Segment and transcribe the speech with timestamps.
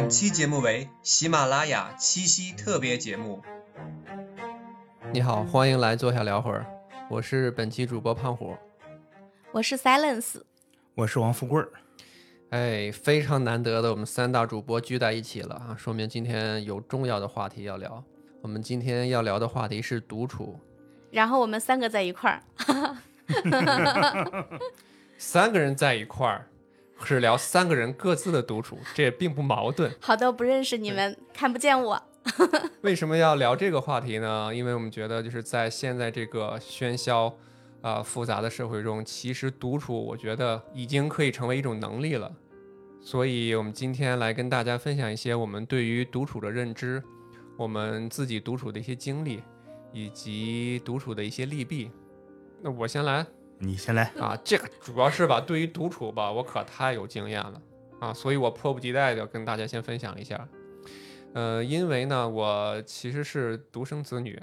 [0.00, 3.42] 本期节目为喜马拉雅七夕特别节目。
[5.12, 6.64] 你好，欢迎来坐下聊会儿，
[7.10, 8.56] 我是本期主播胖虎。
[9.50, 10.40] 我是 Silence，
[10.94, 11.68] 我是王富贵儿。
[12.50, 18.04] 哎，非常难得的，我们三大主播聚在一起了啊，说明今天有重要的话题要聊。
[18.40, 20.60] 我们今天要聊的话题是独处，
[21.10, 22.96] 然后我们三个在一块儿，
[25.18, 26.48] 三个人在一块儿
[27.04, 29.90] 是聊三个人各自的独处， 这也并不矛盾。
[30.00, 32.02] 好的，不认识你们，看不见我。
[32.82, 34.54] 为什么要聊这个话题呢？
[34.54, 37.34] 因为我们觉得就是在现在这个喧嚣
[37.80, 42.30] 啊、复杂的社会中，其实独处，我觉得已经可以成为一种能力了。
[43.00, 47.02] 所以，我们今天来跟大家分享一些我们对于独处的认知，
[47.56, 49.40] 我们自己独处的一些经历，
[49.92, 51.90] 以及独处的一些利弊。
[52.60, 53.24] 那我先来
[53.60, 57.60] 你先来，啊，这个主要是吧，对于独处吧，我可太有经验了
[57.98, 60.48] 啊，所以我迫不及待的跟大家先分享一下。
[61.34, 64.40] 呃，因为呢，我其实是独生子女，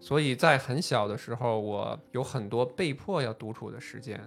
[0.00, 4.18] 所以在很小的时候，我有很多被迫要独处的时间。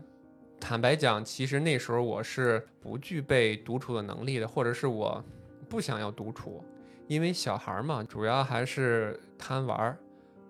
[0.59, 5.23] 坦白讲，其实那时候我是不具备独处的能力的，或者是我
[5.67, 6.63] 不想要独处，
[7.07, 9.97] 因为小孩嘛，主要还是贪玩儿，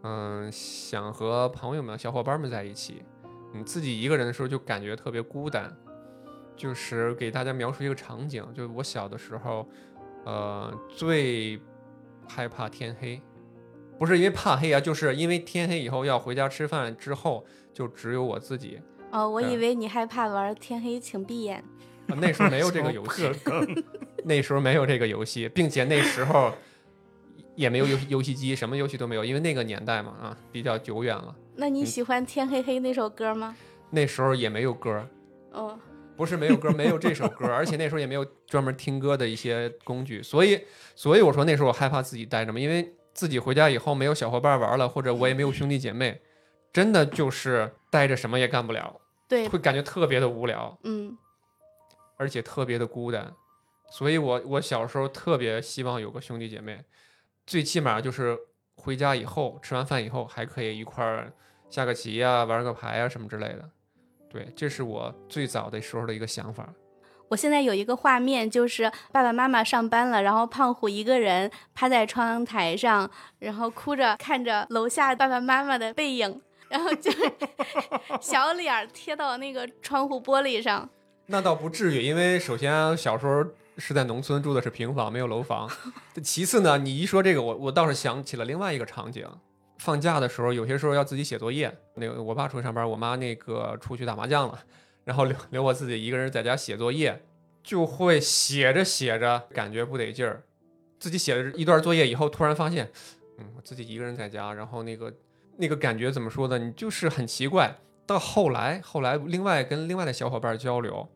[0.03, 3.03] 嗯，想和朋友们、小伙伴们在一起。
[3.53, 5.75] 你自己一个人的时候就感觉特别孤单。
[6.55, 9.66] 就是给大家描述一个场景，就是我小的时候，
[10.25, 11.58] 呃，最
[12.27, 13.22] 害怕天黑，
[13.97, 18.77] 不是因为怕黑啊，就是因为天黑以后要回家吃饭，之后就只有我自己。
[19.09, 21.64] 哦，我以嗯为你害怕玩天黑请闭眼。
[22.09, 23.31] 啊那时候没有 这个游戏，
[24.25, 26.52] 那时候没有这个游戏，并且那时候
[27.59, 31.35] 也没有游戏游戏机，什么游戏都没有，因为那个年代嘛，啊，比较久远了。
[31.57, 33.53] 那你喜欢天黑黑那首歌吗？
[33.89, 35.05] 那时候也没有歌，
[35.52, 35.77] 哦，
[36.15, 40.61] 不是没有歌，没有这首歌，而且那时候也没有专门听歌的一些工具，所以，
[40.95, 46.21] 所以我说那时候我害怕自己待着嘛，因为自己回家以后没有小伙伴玩了，或者我也没有兄弟姐妹，
[46.71, 51.17] 真的就是待着什么也干不了，对，会感觉特别的无聊，嗯，
[52.15, 53.33] 而且特别的孤单，
[53.91, 56.81] 所以我我小时候特别希望有个兄弟姐妹，
[57.49, 58.37] 最起码就是
[58.76, 61.33] 回家以后吃完饭以后还可以一块儿
[61.67, 63.67] 下个棋呀、玩个牌啊什么之类的。
[64.30, 66.70] 对，这是我最早的时候的一个想法。
[67.27, 73.09] 我现在有一个画面，就是爸爸妈妈上班了，然后胖虎一个人趴在窗台上，
[73.39, 76.39] 然后哭着看着楼下爸爸妈妈的背影，
[76.70, 77.11] 然后就
[78.21, 80.88] 小脸儿贴到那个窗户玻璃上。
[81.26, 83.43] 那倒不至于，因为首先小时候
[83.79, 85.67] 是在农村住的是平房，没有楼房。
[86.21, 89.25] 其次呢，你一说这个，我我倒是想起了另外一个场景。
[89.77, 91.73] 放假的时候，有些时候要自己写作业。
[91.95, 94.59] 那个我爸出去上班，我妈那个出去打麻将了，
[95.05, 97.23] 然后留留我自己一个人在家写作业，
[97.63, 100.43] 就会写着写着感觉不得劲儿。
[100.99, 102.91] 自己写了一段作业以后，突然发现，
[103.37, 105.13] 嗯，我自己一个人在家，然后那个
[105.55, 106.59] 那个感觉怎么说呢？
[106.59, 107.73] 你就是很奇怪。
[108.05, 111.07] 到后来，后来另外跟另外的小伙伴交流，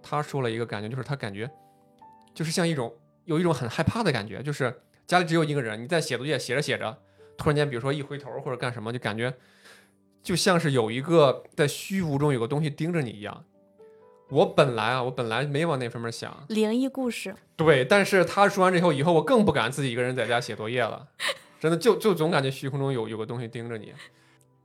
[0.00, 1.50] 他说了一个感觉，就是他感觉
[2.34, 2.94] 就是像一种
[3.24, 6.98] 有一种很害怕的感觉，就是家里只有一个人，你在写作业写着写着，
[7.36, 9.34] 突然间比如说一回头或者干什么，就感觉
[10.22, 13.44] 就像是有一个在虚无中有个东西盯着你一样。
[14.30, 21.06] 我本来啊，我本来没往那方面想，灵异故事，对，但是他说完这以后，以后我更不敢自己一个人在家写作业了，
[21.60, 23.92] 真的就就总感觉虚空中有有个东西盯着你。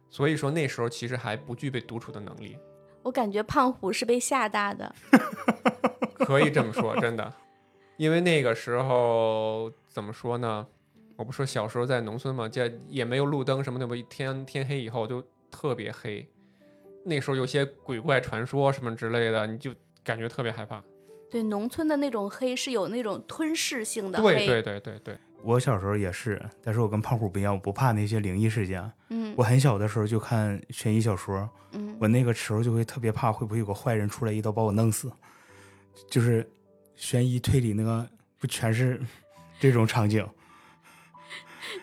[0.09, 2.57] 所以说那时候其实还不具备独处的能力。
[3.03, 4.95] 我感觉胖虎是被吓大的。
[6.15, 7.33] 可以这么说，真的，
[7.97, 10.65] 因为那个时候怎么说呢？
[11.15, 16.27] 我不说小时候在农村嘛，这也没有路灯什么的，我天天黑以后就特别黑。
[17.03, 19.71] 那时候有些鬼怪传说什么之类的，你就
[20.03, 20.83] 感觉特别害怕。
[21.31, 24.35] 对，农村的那种黑是有那种吞噬性的黑。
[24.35, 28.91] 对对对对对，我小时候也是，但是我跟胖虎不一样，我不怕那些灵异事件。
[29.09, 35.11] 嗯我很小的时候就看悬疑小说，嗯，我那个时候就会特别怕会不会有个坏人出来一刀把我弄死，
[36.09, 36.47] 就是
[36.97, 38.05] 悬疑推理那个
[38.37, 38.99] 不全是
[39.61, 40.27] 这种场景。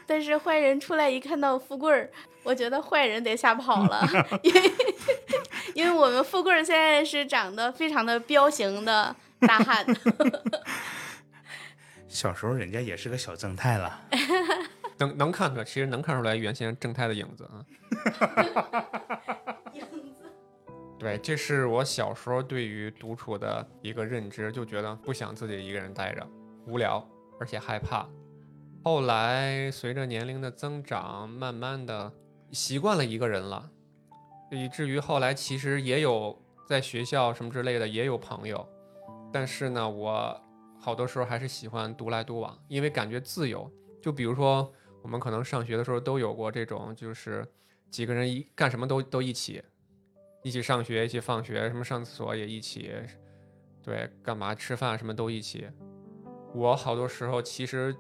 [0.07, 2.11] 但是坏人出来一看到富贵儿，
[2.43, 4.07] 我觉得坏人得吓跑了，
[4.43, 4.73] 因为
[5.75, 9.85] 因为我们富贵儿现在是长得非常的彪形的大汉。
[12.09, 14.01] 小时候人家也是个小正太了，
[14.99, 17.65] 能能看出来，其实能看出来原先正太的影子啊。
[20.99, 26.27] 对，这是我小时候对于独处的一个认知，就觉得不想自己一个人待着，
[26.67, 27.07] 无聊，
[27.39, 28.09] 而且害怕。
[28.83, 32.13] 后来随着年龄的增长，慢慢的
[32.53, 33.71] 习惯了一个人了，
[34.51, 38.67] 以至于后来其实也有在学校什么之类的也有朋友，
[39.33, 40.41] 但是呢，我
[40.79, 43.71] 好多时候还是喜欢独来独往，因为感觉自由。
[44.01, 44.71] 就比如说，
[45.03, 47.47] 我们可能上学的时候都有过这种，就是
[47.91, 49.63] 几个人一干什么都都一起，
[50.45, 52.93] 一起上学，一起放学，什么上厕所也一起，
[53.83, 55.67] 对，干嘛吃饭什么都一起。
[56.53, 57.97] 我好多时候其实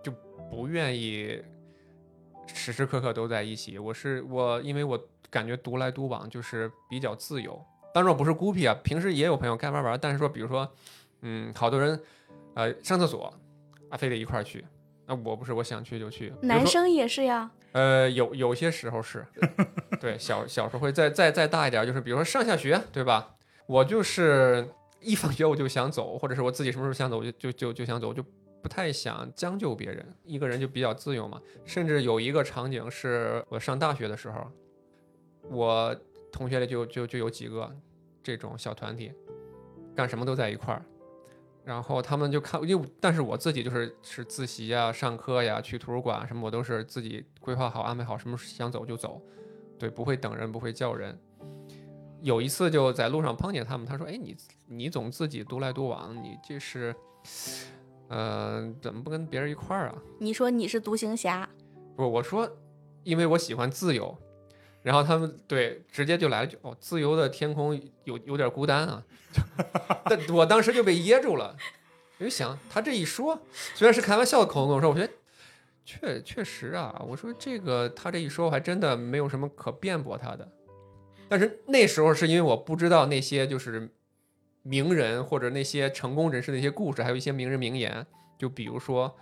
[0.00, 0.12] 就
[0.48, 1.42] 不愿意
[2.46, 3.80] 时时刻刻都在一起。
[3.80, 7.60] 我是我，因为我感觉独来独往就是比较自由。
[7.92, 10.72] 当然我不是孤僻啊，平时也有朋友该玩玩，但是说比如说，
[11.22, 12.00] 嗯，好多人
[12.54, 13.34] 呃上厕所
[13.90, 14.64] 啊非得一块儿去，
[15.04, 16.32] 那我不是我想去就去。
[16.42, 17.50] 男生也是呀。
[17.72, 19.26] 呃，有有些时候是，
[20.00, 23.36] 对，小小时候会再再再大一点，就是比如说上下学，对吧？
[23.66, 24.68] 我就是
[25.00, 28.22] 一放学我就想走，或者是我自己什么时候想走我就就就就想走，我就
[28.62, 31.40] 不太想将就别人，一个人就比较自由嘛。
[31.64, 34.50] 甚至有一个场景是我上大学的时候，
[35.48, 35.96] 我
[36.30, 37.74] 同学里就就就有几个
[38.22, 39.12] 这种小团体，
[39.96, 40.84] 干什么都在一块儿。
[41.64, 49.22] 然后他们就看，因为但是我自己就是是自习呀、上课呀、去图书馆什么，我都是自己规划好、安排好，什么想走就走，
[49.78, 51.16] 对，不会等人，不会叫人。
[52.20, 54.36] 有一次就在路上碰见他们，他说：“哎，你
[54.66, 56.94] 你总自己独来独往，你这是，
[58.08, 61.48] 呃，怎么不跟别人一块儿啊你说你是独行侠，？”
[61.96, 62.48] 不，我说，
[63.02, 64.16] 因为我喜欢自由。
[64.82, 67.74] 然后他们对直接就来了句：“哦，自由的天空
[68.04, 69.02] 有有点孤单啊。
[70.04, 71.56] ”但我当时就被噎住了，
[72.18, 73.40] 我就想他这一说，
[73.74, 75.12] 虽然是开玩笑的口吻跟我说，我觉得
[75.84, 80.48] 确确实啊，我说这个他这一说，我还真的没有什么可辩驳他的。
[81.28, 83.88] 但是那时候是因为我不知道那些就是
[84.62, 88.06] 名人或者那些成功人士的一些故事，还有一些名人名言，
[88.36, 89.16] 就比如说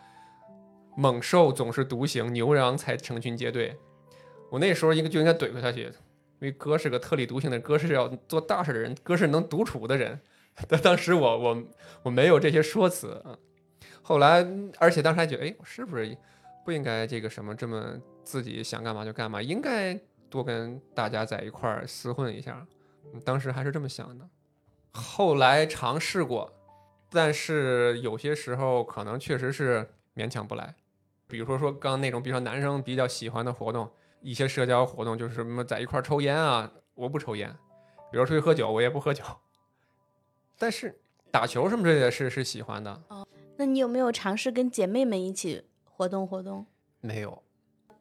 [0.96, 3.76] “猛兽总是独行，牛羊才成群结队”。
[4.50, 5.92] 我那时候应该就应该怼回他去，因
[6.40, 10.20] 为哥是个特立独行的人，哥是要做大事的人，哥是能独处的人。
[10.68, 11.62] 但当时我我
[12.02, 13.38] 我没有这些说辞啊。
[14.02, 14.46] 后来，
[14.78, 16.16] 而且当时还觉得，哎，我是不是
[16.64, 19.98] 不应该这个什么这么自己想干嘛就干嘛，应该
[20.28, 22.66] 多跟大家在一块儿厮混一下。
[23.24, 24.28] 当时还是这么想的。
[24.92, 26.52] 后来尝试过，
[27.08, 30.74] 但是有些时候可能确实是勉强不来。
[31.28, 33.88] 比如说说刚那种，比如说男生比较喜欢的活动，
[34.20, 37.54] 一些社交活动，就是什么在一块儿抽烟啊，我不抽烟。
[38.12, 39.24] 比如出去喝酒，我也不喝酒。
[40.58, 41.00] 但是
[41.30, 43.26] 打球什么之类的是是喜欢的，哦
[43.56, 46.66] 那你有没有尝试跟姐妹们一起活动活动，
[47.00, 47.42] 没有。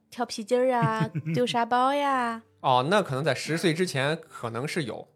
[0.09, 2.41] 跳皮筋儿啊，丢沙包呀？
[2.61, 5.07] 哦，那可能在十岁之前可能是有，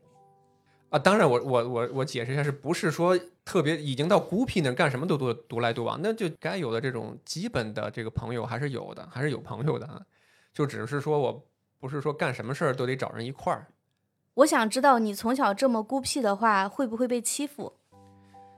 [0.89, 10.01] 啊，当然我我我我解释一下，是不是说特别已经到孤僻那儿干什么都独独来独往，那就该有的这种基本的这个朋友还是有的，还是有朋友的啊，
[10.53, 11.43] 就只是说我
[11.79, 13.67] 不是说干什么事儿都得找人一块儿，
[14.35, 17.73] 我想知道你从小这么孤僻的话，会不会被欺负？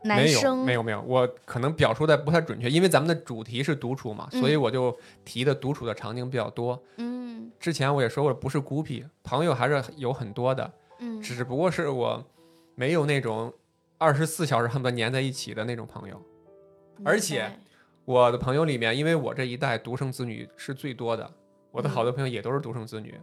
[0.04, 6.80] 男没有生没有没有，我可能表述的不太准确，因为咱们的主题是独处嘛，所以嗯我就提的独处的场景比较多。
[6.98, 10.72] 嗯之前我也说过，不是孤僻，朋友还是有很多的。
[11.00, 12.24] 嗯，只不过是我
[12.76, 13.52] 没有那种
[13.98, 16.22] 二十四小时恨不得粘在一起的那种朋友。
[17.04, 17.52] 而且
[18.06, 21.30] 我的朋友里面，因为我这一代独生子女是最多的，
[21.76, 23.20] 我的好嗯多朋友也都是独生子女，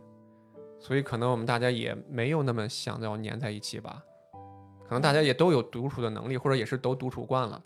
[0.79, 4.05] 所以可能我们大家也没有那么想要粘在一起吧。
[4.87, 7.65] 可能大家也都有独处的能力，或者也是都独处惯了。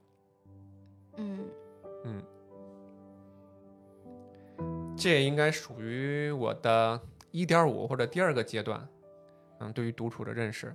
[1.16, 1.40] 嗯，
[2.04, 2.22] 嗯，
[4.96, 7.00] 这应该属于我的
[7.32, 8.88] 一点五或者第二个阶段。
[9.58, 10.72] 嗯，对于独处的认识。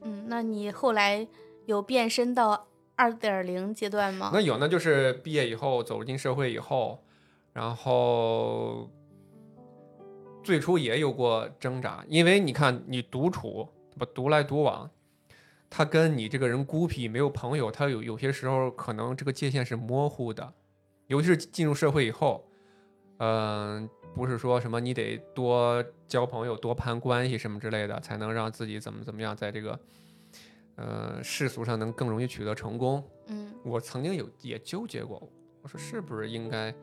[0.00, 1.28] 嗯，那你后来
[1.66, 4.30] 有变身到二点零阶段吗？
[4.32, 7.04] 那有那，就是毕业以后走进社会以后，
[7.52, 8.88] 然后
[10.42, 13.68] 最初也有过挣扎，因为你看你独处
[13.98, 14.90] 不独来独往，
[15.68, 20.52] 他跟你这个人孤僻没有朋友，他有有些时候可能这个界限是模糊的，
[21.06, 22.44] 尤其是进入社会以后，
[23.18, 29.78] 嗯、不是说什么你得多交朋友、多攀关系什么之类的，才能让自己怎么怎么样，在这个
[30.76, 33.04] 呃世俗上能更容易取得成功。
[33.28, 35.22] 嗯我曾经有也纠结过，
[35.62, 36.74] 我说是不是应该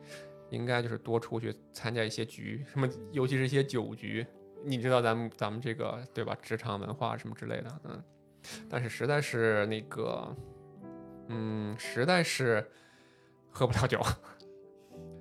[0.50, 4.26] 应该就是多出去参加一些局，什么尤其是一些酒局，
[4.64, 8.02] 你知道咱们咱们这个对吧，职场文化什么之类的，嗯，
[8.68, 10.36] 但是实在是那个，
[11.28, 12.66] 嗯，实在是
[13.50, 14.00] 喝不了酒，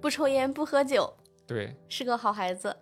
[0.01, 1.13] 不抽烟不喝酒，
[1.46, 2.75] 对，是个好孩子。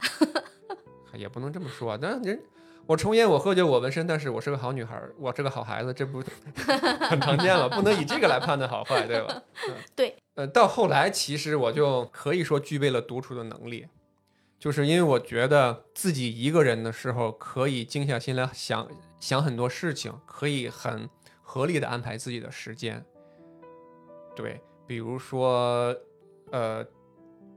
[1.13, 2.39] 也不能这么说，啊但人。
[2.87, 6.21] 我抽烟，我喝酒，我纹身，但是我是个好女孩儿，我是个好孩子，这不
[7.09, 7.67] 很常见了？
[7.67, 9.41] 不能以这个来判断好坏，对吧？
[9.95, 13.87] 对，呃，到后来其实我就可以说具备了独处的能力，
[14.59, 18.89] 就是因为我觉得自己一个人的时候可以静下心来想
[19.19, 21.09] 想很多事情，可以很
[21.41, 23.03] 合理的安排自己的时间。
[24.35, 25.95] 对，比如说，
[26.51, 26.85] 呃，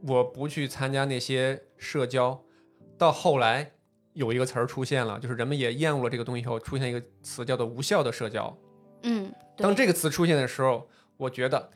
[0.07, 2.41] 我不去参加那些社交，
[2.97, 3.73] 到后来
[4.13, 8.57] 有一个词儿出现了，就是人们也厌恶了这个东西以后，出现一个词叫做无效的社交。
[9.03, 11.71] 嗯，当这个词出现的时候，我觉得，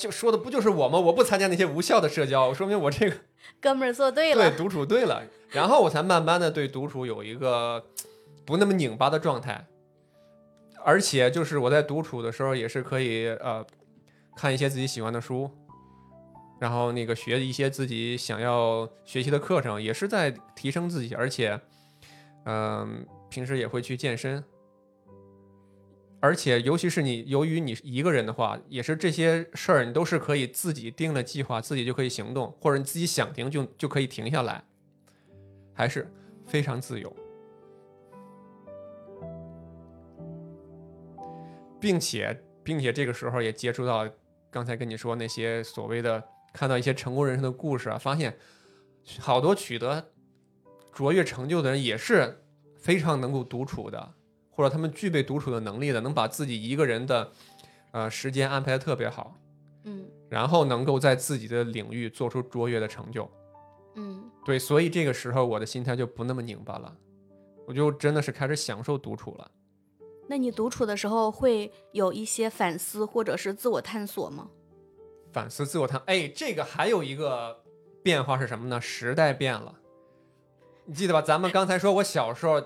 [0.00, 0.98] 就说的不就是我吗？
[0.98, 3.16] 我不参加那些无效的社交，说明我这个
[3.60, 7.84] 哥们儿做对了，对独处对了，然后我才慢慢的对独处有一个
[8.46, 9.66] 不那么拧巴的状态，
[10.82, 13.64] 而且就是我在独处的时候也是可以呃
[14.34, 15.50] 看一些自己喜欢的书，
[16.58, 21.60] 然后那个学一些自己想要学习的课程，也是在提升自己，而且
[22.46, 24.42] 嗯、平时也会去健身。
[26.22, 34.62] 而且，尤其是你，由于你一个人的话，也是这些事儿，你都是可以自己定了计划，自己就可以行动，或者你自己想停就就可以停下来，
[35.72, 36.12] 还是
[36.44, 37.10] 非常自由，
[41.80, 44.06] 并且并且这个时候也接触到
[44.50, 46.22] 刚才跟你说那些所谓的
[46.52, 48.36] 看到一些成功人士的故事啊，发现
[49.18, 50.10] 好多取得
[50.92, 52.44] 卓越成就的人也是
[52.76, 54.14] 非常能够独处的。
[54.60, 57.32] 或者他们具备独处的能力的，能把自己一个人的
[57.92, 59.34] 呃时间安排的特别好，
[59.84, 63.26] 嗯然后能够在自己的领域做出卓越的成就。
[63.94, 66.94] 嗯对，所以这个时候我的心态就不那么拧巴了，
[67.66, 69.50] 我就真的是开始享受独处了。
[70.28, 74.50] 那你独处的时候会有一些反思或者是自我探索吗？
[75.32, 77.64] 反思自我探，哎，这个还有一个
[78.02, 78.78] 变化是什么呢？
[78.78, 79.79] 时代变了。
[80.90, 81.22] 你记得吧？
[81.22, 82.60] 咱们刚才说，我小时候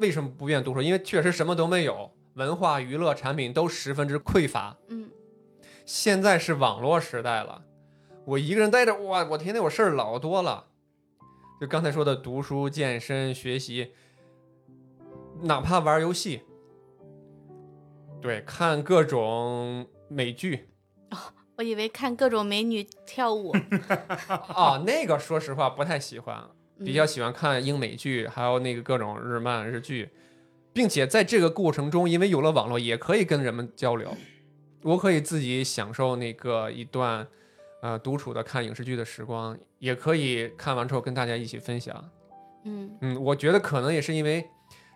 [0.00, 0.82] 为什么不愿意独处？
[0.82, 4.76] 因为确实什么都没有，文化娱乐产品都十分之匮乏。
[4.88, 5.10] 嗯
[5.86, 7.62] 现在是网络时代了，
[8.26, 10.66] 我一个人待着，哇，我天天我事儿老多了。
[11.58, 13.94] 就刚才说的读书、健身、学习，
[15.40, 16.42] 哪怕玩游戏，
[18.20, 20.68] 对，看各种美剧
[21.10, 21.16] 哦
[21.56, 23.56] 我以为看各种美女跳舞，
[24.54, 26.50] 哦， 那个说实话不太喜欢，
[26.84, 30.08] 比较嗯喜欢看英美剧，还有那个各种日漫、日剧，
[30.72, 34.16] 并且在这个过程中，因为有了网络，也可以跟人们交流。
[34.82, 37.26] 我可以自己享受那个一段，
[37.82, 42.10] 呃，独处的看影视剧的时光，也可以看完之后跟大家一起分享。
[42.64, 44.46] 嗯嗯，我觉得可能也是因为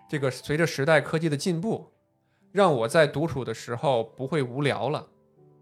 [0.08, 1.90] 这个随着时代科技的进步，
[2.52, 5.06] 让我在独处的时候不会无聊了，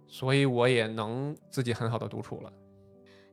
[0.07, 2.52] 所以我也能自己很好的独处了。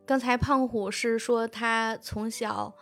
[0.09, 2.73] 刚才胖虎是说他从小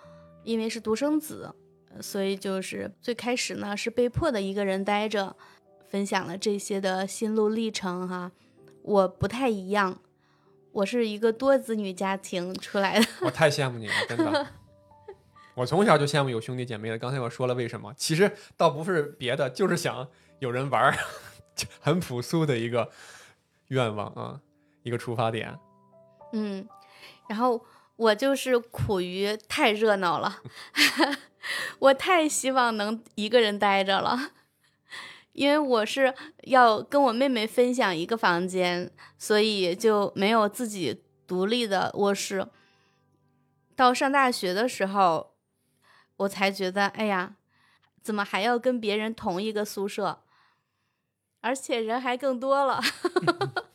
[0.46, 1.54] 因为是独生子，
[1.94, 5.36] 呃所以就是最开始呢是被迫的一个人待着，
[5.90, 8.32] 分享了这些的心路历程哈。
[8.82, 10.00] 我不太一样，
[10.72, 13.06] 我是一个多子女家庭出来的。
[13.24, 14.48] 我太羡慕你了，真的。
[15.54, 16.98] 我从小就羡慕有兄弟姐妹的。
[16.98, 20.08] 刚才我说了为什么，其实倒不是别的，就是想
[20.40, 20.96] 有人玩儿，
[21.54, 22.90] 就很朴素的一个
[23.68, 24.40] 愿望啊，
[24.84, 25.54] 一个出发点。
[26.34, 26.68] 嗯，
[27.28, 27.66] 然后
[27.96, 30.42] 我就是苦于太热闹了，
[31.80, 34.32] 我太希望能一个人待着了，
[35.34, 42.48] 因为我是要跟我妹妹分享一个房间，所以就没有自己独立的卧室。
[43.76, 45.36] 到上大学的时候，
[46.18, 47.36] 我才觉得，哎呀，
[48.02, 50.24] 怎么还要跟别人同一个宿舍，
[51.42, 52.82] 而且人还更多了。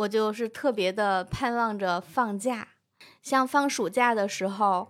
[0.00, 2.68] 我就是特别的盼望着放假，
[3.20, 4.88] 像放暑假的时候，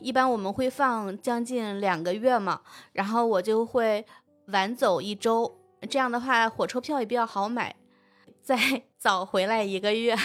[0.00, 2.62] 一般我们会放将近两个月嘛，
[2.92, 4.06] 然后我就会
[4.46, 5.58] 晚走一周，
[5.90, 7.76] 这样的话火车票也比较好买，
[8.40, 8.56] 再
[8.96, 10.16] 早回来一个月。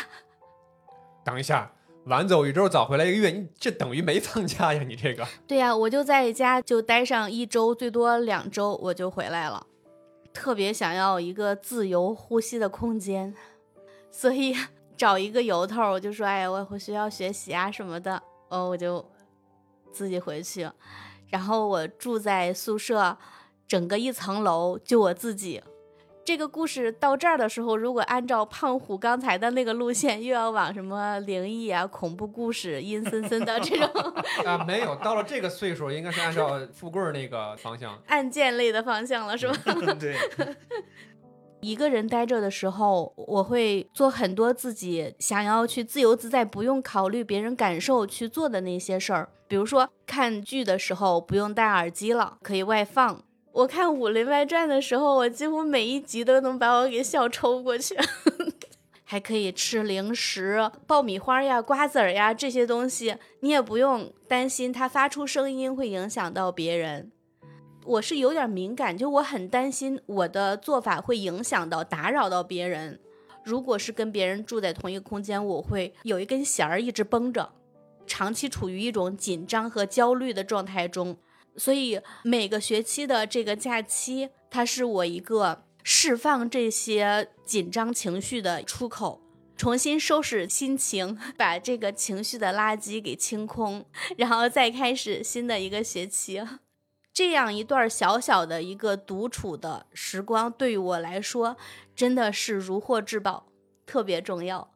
[1.26, 1.74] 等一下，
[2.06, 4.84] 晚走一周，早回来一个月，你这等于没放假呀？
[4.84, 9.68] 你这个 对呀、我就在家就待上一周，最多两周我就回来了。
[10.34, 13.34] 特别想要一个自由呼吸的空间，
[14.18, 14.56] 所以
[14.98, 18.20] 找一个由头，我就说，哎，我回学校学习啊什么的，
[18.50, 19.06] 哦，我就
[19.92, 20.68] 自己回去。
[21.30, 23.16] 然后我住在宿舍，
[23.68, 25.62] 整个一层楼就我自己。
[26.26, 33.88] 这个故事到这儿的时候，如果按照胖虎刚才的那个路线，又要往什么灵异啊、恐怖故事、阴森森的这种
[34.44, 37.98] 啊，没有，到了这个岁数，应该是按照富贵儿那个方向。
[38.10, 39.56] 案件类的方向了，是吧？
[40.00, 40.18] 对，
[41.62, 49.30] 一个人待着的时候，我会做很多自己想要去自由自在、不用考虑别人感受去做的那些事儿。
[49.48, 53.24] 比如说看剧的时候不用戴耳机了，可以外放。
[53.54, 57.98] 我看《武林外传》的时候，我几乎每一集都能把我给笑抽过去。
[59.10, 67.10] 还可以吃零食，爆米花呀、瓜子儿呀这些东西，你也不用担心它发出声音会影响到别人。
[67.88, 73.00] 我是有点敏感，就我很担心我的做法会影响到、打扰到别人。
[73.46, 77.53] 如果是跟别人住在同一个空间，我会有一根弦儿一直绷着，
[78.06, 81.17] 长期处于一种紧张和焦虑的状态中。
[81.56, 89.22] 所以每个学期的这个假期，它是我一个释放这些紧张情绪的出口，
[89.56, 93.86] 重新收拾心情，把这个情绪的垃圾给清空，
[94.17, 96.41] 然后再开始新的一个学期。
[97.18, 101.58] 这样一段小小的一个独处的时光，对于我来说
[101.96, 103.48] 真的是如获至宝，
[103.88, 104.70] 特别重要。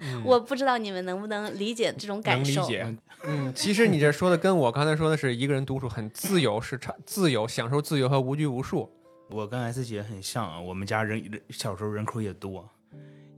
[0.00, 2.62] 嗯我不知道你们能不能理解这种感受。
[2.62, 2.96] 能理解。
[3.22, 8.90] 嗯，其实你这说的跟我刚才说的是一个人独处很自由，是差自由，享受自由和无拘无束。
[9.28, 12.68] 我跟 S 姐很像，啊我们家人人小时候人口也多，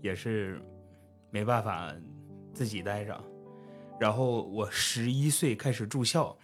[0.01, 0.59] 也是
[1.31, 1.93] 没办法
[2.55, 3.23] 自己待着。
[4.01, 6.35] 然后我十一岁开始住校，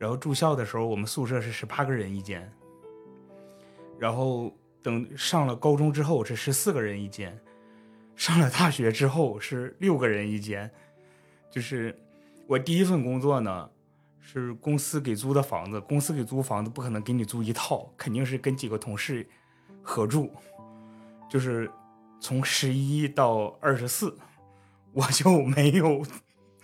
[0.00, 2.50] 然后住校的时候，我们宿舍是十八个人一间，
[3.98, 7.38] 然后等上了高中之后是十四个人一间，
[8.16, 10.70] 上了大学之后是六个人一间。
[11.50, 11.94] 就是
[12.46, 13.68] 我第一份工作呢，
[14.20, 19.28] 是公司给租的房子，公司给租房子不可能给你租一套，肯定是跟几个同事
[19.82, 20.32] 合住。
[21.28, 21.70] 就是
[22.20, 24.16] 从十一到二十四，
[24.92, 26.02] 我就没有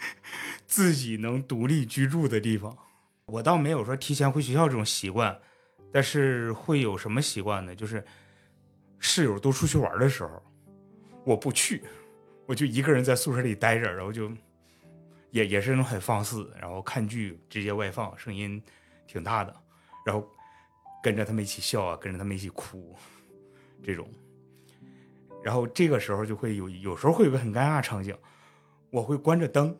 [0.66, 2.74] 自己能独立居住的地方。
[3.26, 5.36] 我倒没有说提前回学校这种习惯，
[5.92, 7.74] 但是会有什么习惯呢？
[7.74, 8.04] 就是
[9.00, 10.40] 室友都出去玩的时候，
[11.24, 11.82] 我不去，
[12.46, 14.30] 我就一个人在宿舍里待着，然后就
[15.32, 18.62] 也也是那种很放肆，然后看剧直接外放，声音
[19.08, 19.52] 挺大的，
[20.04, 20.24] 然后
[21.02, 22.94] 跟着他们一起笑啊，跟着他们一起哭，
[23.82, 24.08] 这种。
[25.42, 28.16] 然后这个时候就会有有时候会有个很尴尬场景，
[28.90, 29.76] 我会关着灯，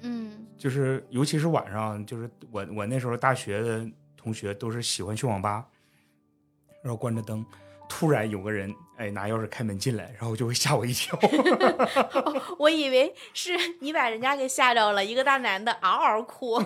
[0.00, 3.86] 嗯就是尤其是晚上，就是我我那时候大学的
[4.16, 5.66] 同学都是喜欢去网吧，
[6.82, 7.44] 然后关着灯，
[7.88, 11.18] 突然有个人哎拿钥匙开门进来，然后就会吓我一跳。
[12.58, 16.58] 我以为是你把人家给吓着了，一个大男的嗷嗷哭，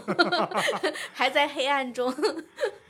[1.13, 2.15] 还在黑暗中。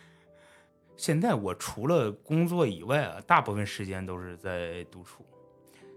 [0.96, 5.26] 现在我除了工作以外啊，大部分时间都是在独处。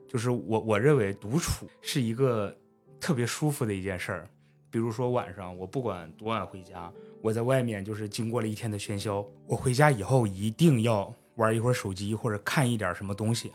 [0.08, 2.56] 就是我我认为独处是一个
[3.00, 4.30] 特别舒服的一件事儿。
[4.76, 13.54] 比如说晚上，我不管多晚回家，我在外面就是经过了一天的喧嚣，我回家以后一定要玩一会儿手机或者看一点什么东西，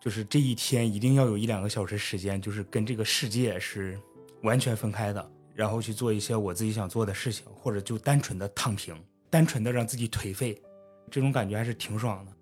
[0.00, 3.96] 就是这一天一定要有一两个小时时间，就是跟这个世界是
[4.42, 8.96] 完全分开的，然后去做一些我自己想做的事情，或者就单纯的躺平，
[9.30, 10.60] 单纯的让自己颓废，
[11.08, 12.32] 这种感觉还是挺爽的。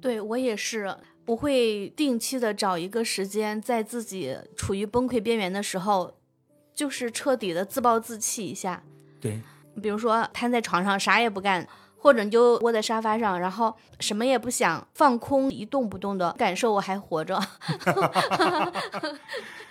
[0.00, 6.14] 对我也是，我会定期的找一个时间，在自己处于崩溃边缘的时候，
[6.74, 8.82] 就是彻底的自暴自弃一下。
[9.20, 9.40] 对，
[9.82, 17.40] 比如说瘫在床上啥也不干，或者你就窝在沙发上，然后什么也不想，放空一动不动的感受我还活着。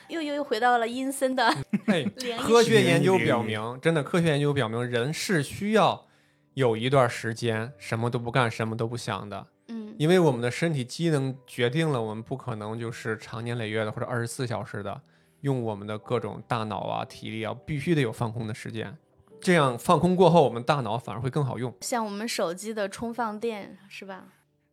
[0.10, 1.48] 又又又回到了阴森的
[1.88, 2.04] 哎，
[2.40, 6.06] 科学研究表明，真的科学研究表明，人是需要
[6.54, 15.02] 有一段时间什么都不干、什么都不想的，嗯因为我们的身体机能决定了我们不可能就是长年累月的或者二十四小时的
[15.44, 18.98] 用我们的各种大脑啊、体力啊，必须得有放空的时间。
[19.42, 21.74] 这样放空过后，我们大脑反而会更好用。
[21.82, 24.24] 像我们手机的充放电是吧？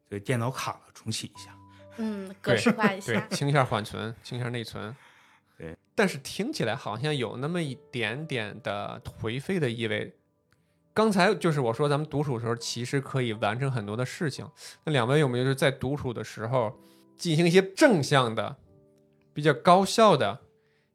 [0.08, 1.52] 对，电脑卡了重启一下。
[1.96, 3.26] 嗯，格式化一对下，。
[3.30, 4.94] 清一下缓存，清一下内存。
[5.58, 10.16] 对，但是听起来好像有那么一点点的颓废的意味。
[10.94, 14.48] 刚才就是我说咱们独处的时候，其实可以完成很多的事情。
[14.84, 16.72] 那两位有没有就是在独处的时候
[17.16, 18.56] 进行一些正向的、
[19.32, 20.40] 比较高效的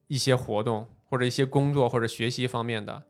[0.08, 3.04] 一些活动，或者一些工作或者学习方面的？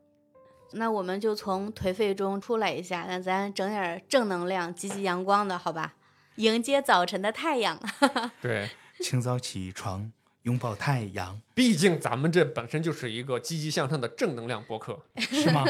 [0.72, 5.94] 那我们就从颓废中出来一下，那咱整点儿正能量、积极阳光的，好吧？
[6.36, 7.80] 迎接早晨的太阳。
[8.42, 8.68] 对，
[9.00, 10.10] 清早起床，
[10.42, 14.98] 拥抱太阳，毕竟咱们这本身就是一个积极向上的正能量播客。
[15.16, 15.64] 是吗？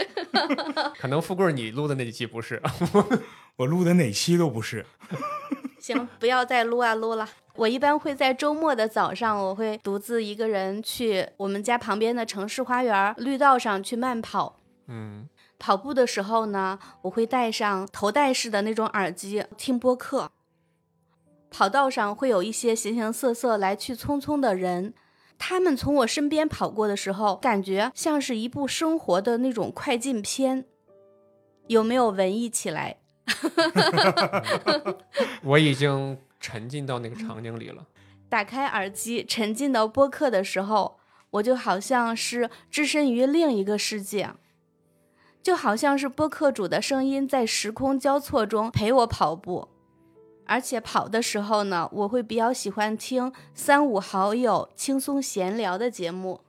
[0.98, 2.62] 可能富贵儿你录的那几期不是，
[3.56, 4.84] 我录的哪期都不是。
[5.80, 7.26] 行，不要再撸啊撸了。
[7.60, 14.60] 我一般会在周末的早上，我会独自一个人去我们家旁边的城市花园绿道上去慢跑。
[14.86, 20.30] 嗯，跑步的时候呢，我会戴上头戴式的那种耳机听播客。
[21.50, 24.94] 跑道上会有一些形形色色来去匆匆的人，
[25.38, 30.64] 他们从我身边跑过的时候，感觉像是一部生活的那种快进片。
[31.66, 32.96] 有没有文艺起来？
[35.44, 37.86] 我已经沉浸到那个场景里了。
[38.28, 40.98] 打开耳机，沉浸到播客的时候，
[41.30, 44.30] 我就好像是置身于另一个世界。
[45.42, 49.68] 就好像是播客主的声音在时空交错中陪我跑步。
[50.44, 56.40] 而且跑的时候呢，我会比较喜欢听三五好友轻松闲聊的节目。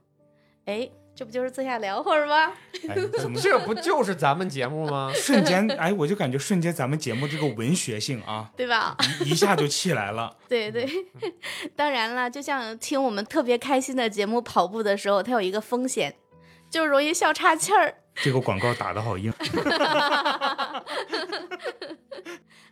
[0.65, 0.89] 哎，
[1.21, 2.51] 这不就是坐下聊会儿吗？
[2.89, 5.11] 哎，怎么这不就是咱们节目吗？
[5.13, 8.97] 瞬间 哎，我就感觉瞬间咱们节目这个文学性啊， 对吧？
[9.23, 10.35] 一一下就起来了。
[10.49, 10.89] 对对，
[11.75, 16.15] 当然了，就像听我们特别开心的节目跑步的时候，它有一个风险，
[16.71, 17.93] 就是容易笑岔气儿。
[18.15, 19.31] 这个广告打的好硬。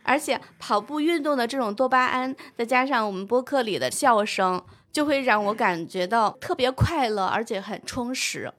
[0.02, 4.60] 而且跑步运动的这种多巴胺，再加上我们播客里的笑声，
[4.92, 8.52] 就会让我感觉到特别快乐，而且很充实。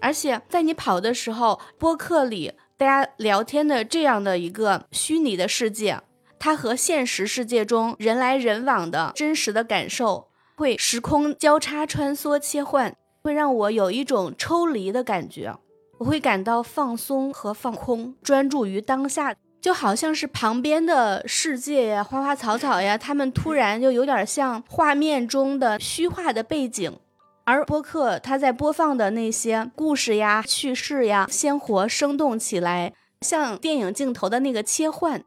[0.00, 6.00] 而且在你跑的时候，播客里大家聊天的这样的一个虚拟的世界，
[6.38, 15.54] 它和现实世界中人来人往的真实的感受，会时空交叉穿梭切换，会让我有一种抽离的感觉。
[15.98, 19.34] 我会感到放松和放空，专注于当下。
[19.64, 26.98] 就好像是旁边的世界呀，花花草草呀，他们突然就有点像画面中的虚化的背景，
[27.44, 35.24] 而播客它在播放的那些故事呀、趣事呀，鲜活生动起来，像电影镜头的那个切换，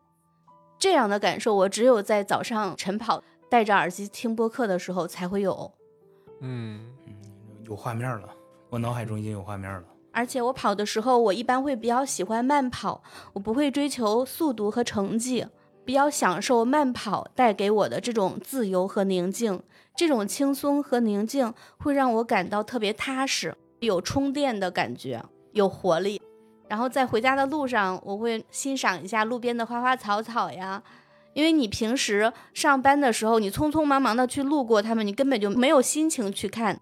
[0.77, 5.71] 这样的感受我只有在早上晨跑戴着耳机听播客的时候才会有。
[6.41, 6.93] 嗯，
[7.63, 8.29] 有画面了，
[8.69, 9.83] 我脑海中已经有画面了。
[10.17, 13.03] 而且我跑的时候，我一般会比较喜欢慢跑，
[13.33, 15.45] 我不会追求速度和成绩，
[15.85, 19.61] 比较享受慢跑带给我的这种自由和宁静。
[19.95, 26.19] 这种轻松和宁静会让我感到特别踏实，有充电的感觉，有活力。
[26.67, 30.81] 然后在回家的路上，我会欣赏一下路边的花花草草呀，
[31.35, 36.79] 因为你平时上班的时候，你匆匆忙忙的去路过它们，你根本就没有心情去看。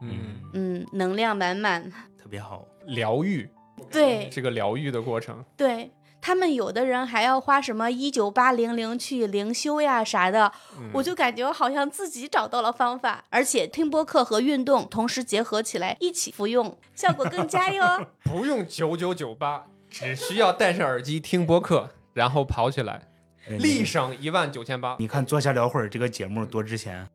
[0.00, 1.92] 嗯，嗯，能量满满。
[2.26, 2.66] 特别好。
[2.86, 3.48] 疗愈，
[3.88, 5.44] 对这个疗愈的过程。
[5.56, 18.04] 对他们有的人还要花什么一九八零零去灵修呀啥的，嗯我就感觉好像自己找到了方法，而且听播客和运动同时结合起来一起服用，效果更佳哟。
[18.24, 23.02] 不用九九九八，只需要戴上耳机听播客，然后跑起来，
[23.48, 24.96] 哎立省一万九千八。
[24.98, 27.06] 你看，坐下聊会儿这个节目多值钱。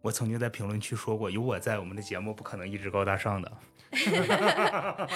[0.00, 3.52] 我曾经在评论区说过，有我在，我们的节目不可能一直高大上的。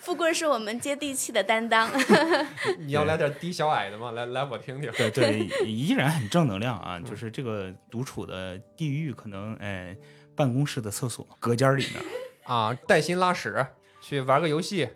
[0.00, 1.88] 富贵是我们接地气的担当，
[2.80, 4.10] 你要来点低小矮的吗？
[4.10, 4.90] 来来，我听听。
[4.92, 6.98] 对对， 依然很正能量啊！
[6.98, 9.96] 就是这个独处的地狱，可能哎，
[10.34, 12.02] 办公室的厕所隔间里面，
[12.44, 13.64] 啊，带薪拉屎，
[14.00, 14.88] 去玩个游戏。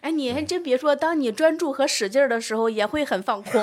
[0.00, 3.62] 哎，你还真别说，当你专注和使劲儿的时候，也会很放空。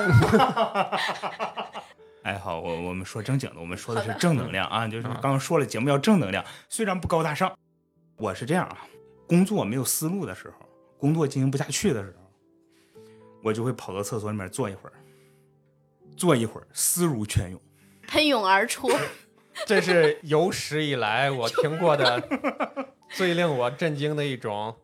[2.23, 7.53] 哎，好，我我们说正经的，我们说的是正能量啊， 就是啊刚刚说了，节目要正能量，虽然不高大上。
[8.15, 8.77] 我是这样啊，
[9.27, 10.65] 工作没有思路的时候，
[10.97, 13.01] 工作进行不下去的时候，
[13.43, 14.93] 我就会跑到厕所里面坐一会儿，
[16.15, 17.59] 坐一会儿，思如泉涌。
[18.07, 18.89] 喷涌而出，
[19.65, 22.21] 这是有史以来我听过的
[23.09, 24.75] 最令我震惊的一种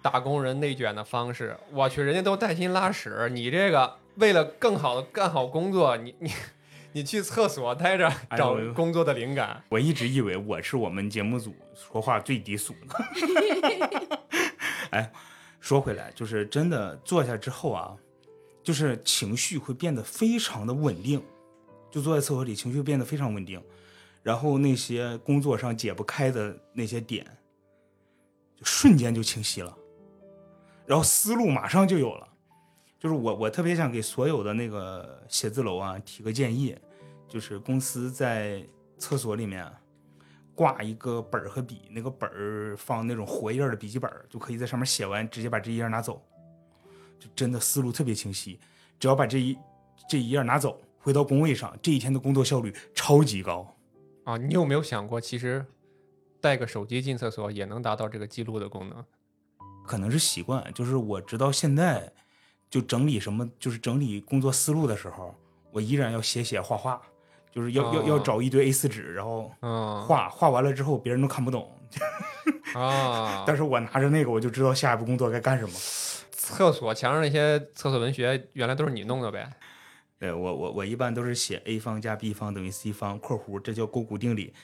[0.00, 1.56] 打工人内卷的方式。
[1.72, 6.30] 我去，人家都带薪拉屎，你这个为了更好的干好工作，你你
[6.92, 9.62] 你去厕所待着哎找工作的灵感。
[9.68, 14.18] 我一直以为我是我们节目组说话最低俗的。
[14.90, 15.12] 哎，
[15.60, 17.96] 说回来，就是真的坐下之后啊，
[18.62, 21.22] 就是情绪会变得非常的稳定，
[21.90, 23.62] 就坐在厕所里，情绪变得非常稳定，
[24.22, 27.26] 然后那些工作上解不开的那些点，
[28.56, 29.76] 就瞬间就清晰了，
[30.86, 32.28] 然后思路马上就有了。
[33.06, 36.76] 就是我，我特别想给所有的那个写字楼啊提个建议，
[37.28, 38.66] 就是公司在
[38.98, 39.64] 厕所里面
[40.56, 46.20] 挂一个本儿和笔，那个本儿放那种活页儿的笔记本儿，就可以在上面写完，直接把这一页拿走，
[47.16, 48.58] 就真的思路特别清晰。
[48.98, 49.56] 只要把这一
[50.08, 53.72] 这一页拿走，回到工位上，这一天的工作效率超级高。
[54.24, 55.64] 啊，你有没有想过，其实
[56.40, 59.04] 带个手机进厕所也能达到这个记录的功能？
[59.86, 62.12] 可能是习惯，就是我直到现在
[62.70, 65.34] 就整理什么，就是整理工作思路的时候，
[65.70, 67.00] 我依然要写写画画，
[67.50, 71.70] 就是要、要要哦找一堆 A 四纸，然后嗯，画画完了之后别人都看不懂，
[72.74, 75.72] 啊， 但是我拿着那个我就知道下一步工作该干什么。
[76.30, 79.50] 厕所墙上那些厕所文学原来都是你弄的呗？
[80.18, 84.54] 对我我我一般都是写 a 方加 b 方等于 c 方（括弧），这叫勾股定理。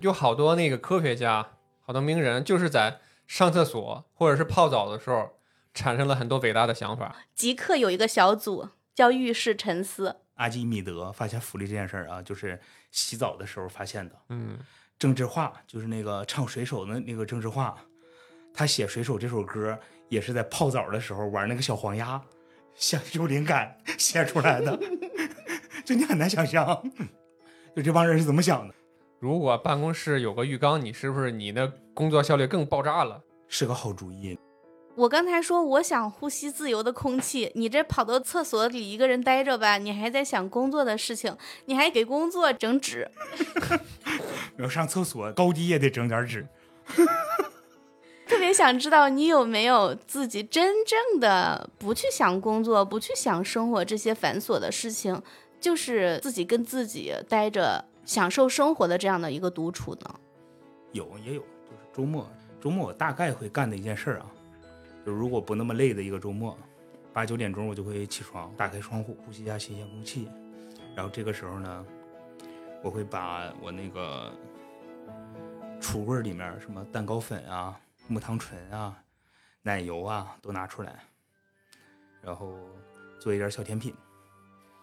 [0.00, 5.30] 有好多那个科学家，好多名人，就是在上厕所或者是泡澡的时候，
[5.74, 7.16] 产生了很多伟大的想法。
[7.34, 14.14] 极客有一个小组叫浴室沉思，阿基米德发现浮力这件事儿啊，就是洗澡的时候发现的。
[14.28, 14.58] 嗯，
[14.98, 17.76] 郑智化就是那个唱水手的那个郑智化，
[18.52, 22.20] 他写《水手》这首歌也是在泡澡的时候玩那个小黄鸭，
[22.74, 24.78] 想有灵感 写出来的，
[25.84, 26.82] 就你很难想象，
[27.74, 28.74] 就这帮人是怎么想的，
[29.18, 33.22] 如果办公室有个浴缸，你是不是你的工作效率更爆炸了？
[33.48, 34.38] 是个好主意。
[34.94, 43.10] 我刚才说我想呼吸自由的空气，你这跑到厕所里一个人待着吧，你还在想工作的事情，你还给工作整纸，
[44.58, 46.46] 要上厕所，高低也得整点纸。
[48.26, 55.20] 特别想知道你有没有自己真正的不去想工作，不去想生活这些繁琐的事情，
[55.58, 60.14] 就是自己跟自己待着，享受生活的这样的一个独处呢？
[60.92, 64.26] 有也有，就是周末，周末我大概会干的一件事儿啊，
[65.04, 66.56] 就如果不那么累的一个周末，
[67.12, 70.28] 八九点钟我就会起床，打开窗户，呼吸一下新鲜空气，
[70.94, 71.86] 然后这个时候呢，
[72.82, 74.32] 我会把我那个
[75.80, 78.96] 橱柜里面什么蛋糕粉啊、木糖醇啊、
[79.62, 81.00] 奶油啊都拿出来，
[82.20, 82.54] 然后
[83.20, 83.94] 做一点小甜品。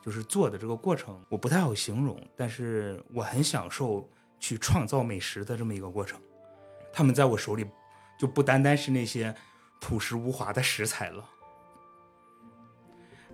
[0.01, 6.17] 就是做的这个过程，我不太好形容，但是我很享受去创造美食的这么一个过程。
[6.93, 7.65] 他们在我手里
[8.17, 9.35] 就不单单是那些
[9.79, 11.23] 朴实无华的食材了，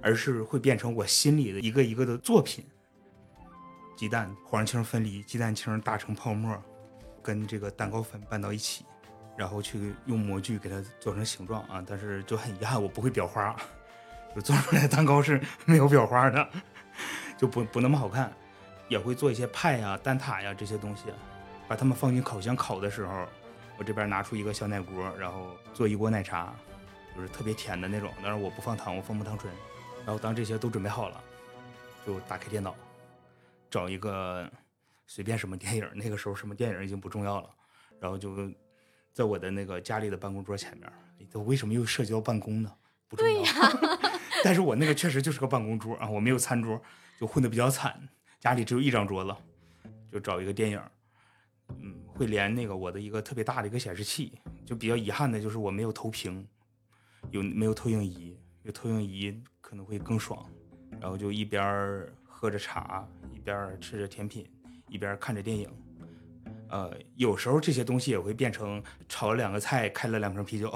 [0.02, 2.66] 而是会变成我心里的一个一个的作品。
[3.98, 6.62] 鸡蛋黄青分离，鸡蛋清打成泡沫，
[7.24, 8.86] 跟这个蛋糕粉拌到一起，
[9.38, 11.84] 然后去用模具给它做成形状啊。
[11.88, 13.56] 但是就很遗憾，我不会裱花，
[14.36, 16.50] 就做出来蛋糕是没有裱花的，
[17.38, 18.32] 就不不那么好看。
[18.88, 21.06] 也会做一些派呀、蛋挞呀这些东西，
[21.68, 23.26] 把它们放进烤箱烤的时候，
[23.78, 26.56] 我这边拿出一个小奶锅，然后做一锅奶茶，
[27.16, 28.12] 就是特别甜的那种。
[28.24, 29.54] 但是我不放糖，我放木糖醇。
[30.06, 31.22] 然后当这些都准备好了，
[32.06, 32.76] 就打开电脑，
[33.70, 34.50] 找一个
[35.08, 37.50] 随便什么电影，那个时候什么电影已经不重要了，
[38.00, 38.52] 然后就
[39.12, 40.92] 在我的那个家里的办公桌前面。
[41.34, 42.72] 我为什么又涉及到办公呢？
[43.08, 43.44] 不重要。
[44.44, 46.80] 但是我那个确实就是个办公桌啊，我没有餐桌，
[47.20, 48.08] 就混得比较惨。
[48.40, 49.36] 家里只有一张桌子，
[50.12, 50.80] 就找一个电影，
[51.82, 54.34] 嗯，会连那个我的一个特别大的一个显示器。
[54.66, 56.48] 就比较遗憾的就是我没有投屏，
[57.30, 58.36] 有没有投影仪？
[58.64, 60.44] 有投影仪可能会更爽。
[61.00, 64.50] 然后就一边喝着茶，一边吃着甜品，
[64.90, 65.70] 一边看着电影。
[66.70, 70.74] 呃，有时候这些东西也会变成炒了两个菜，开了两瓶啤酒。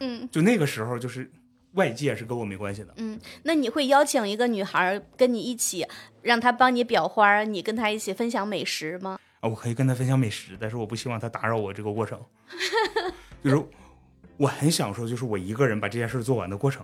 [0.00, 1.30] 嗯 就那个时候，就是
[1.72, 2.94] 外界是跟我没关系的。
[2.96, 5.86] 嗯，那你会邀请一个女孩跟你一起，
[6.22, 9.18] 让她帮你裱花，你跟她一起分享美食吗？
[9.44, 12.18] 啊，我可以跟他分享美食，但是我不希望他打扰我这个过程。
[13.44, 13.62] 就是
[14.38, 16.82] 我很享受，就是我一个人把这件事做完的过程。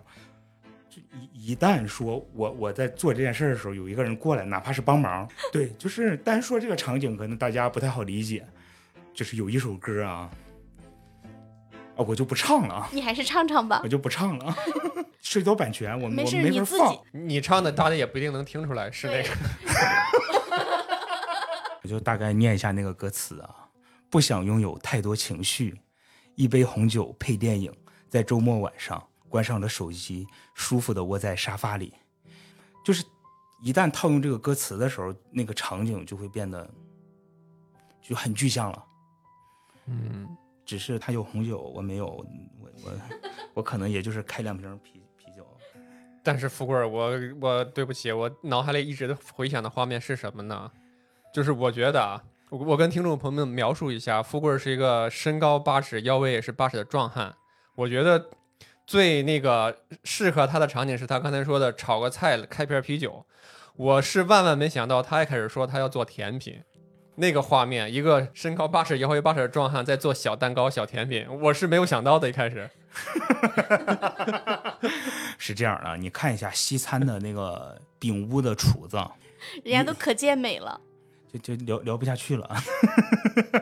[0.91, 8.47] 就一一旦说我我在做这件事的时候，有一个人过来，哪怕是帮忙，对，就是单说这个场景，可能大家不太好理解。
[9.15, 10.31] 就是有一首歌啊，
[11.97, 13.89] 啊，我就不唱了啊，你还是唱唱吧我。
[13.89, 14.57] 就不唱了啊，
[15.23, 17.01] 涉及到版权，我们没事，我没你自法放己。
[17.13, 19.29] 你唱的大家也不一定能听出来是那个。
[21.83, 23.69] 我就大概念一下那个歌词啊，
[24.11, 25.79] 不想拥有太多情绪，
[26.35, 27.73] 一杯红酒配电影，
[28.09, 31.95] 在周末晚上关上了手机，舒服的窝在沙发里。
[32.85, 33.05] 就是
[33.63, 36.69] 一旦套用这个歌词的时候，那个场景就会变得
[38.03, 38.85] 就很具象了。
[39.87, 40.29] 嗯，
[40.65, 42.93] 只是他有红酒，我没有，我我
[43.55, 45.47] 我可能也就是开两瓶啤啤酒。
[46.23, 50.71] 但是富贵儿，我我对不起，我脑海里一直回想的画面是什么呢？
[51.33, 57.35] 就是我觉得啊，我我跟听众朋友们描述一下，富贵儿是一个身高八尺、腰围也是八尺的壮汉。
[57.77, 58.31] 我觉得
[58.87, 63.25] 最那个适合他的场景是他刚才说的炒个菜、开瓶啤酒。
[63.77, 66.61] 我是万万没想到，他一开始说他要做甜品，
[67.15, 72.29] 那个画面，一个身高八尺、腰围八尺的壮汉在做小蛋糕、小甜品，我是没有想到的。
[72.29, 72.69] 一开始，
[75.39, 78.99] 是这样的，你看一下西餐的那个饼屋的厨子，
[79.65, 80.79] 人家都可健美了，
[81.33, 82.57] 就就聊聊不下去了，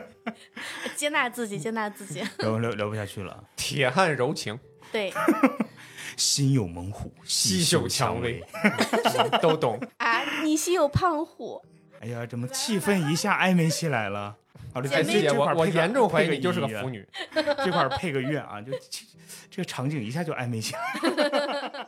[0.95, 2.23] 接纳自己，接纳自己。
[2.39, 3.43] 聊聊聊不下去了。
[3.55, 4.57] 铁汉柔情，
[4.91, 5.13] 对
[6.17, 8.43] 心有猛虎，细嗅蔷薇。
[9.41, 9.79] 都懂。
[9.97, 11.61] 啊，你心有胖虎，
[12.01, 14.35] 哎呀，怎么气氛一下暧昧起来了？
[14.73, 17.07] 好了，姐妹哎师姐，这块我我严重怀疑你就是个腐女。
[17.33, 18.71] 这块儿配个乐啊，就
[19.49, 21.87] 这个场景一下就暧昧起来。